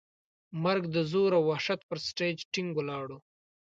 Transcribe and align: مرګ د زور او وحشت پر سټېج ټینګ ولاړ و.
مرګ 0.63 0.83
د 0.95 0.97
زور 1.11 1.31
او 1.37 1.43
وحشت 1.51 1.79
پر 1.89 1.97
سټېج 2.07 2.37
ټینګ 2.53 2.69
ولاړ 2.75 3.05
و. 3.17 3.19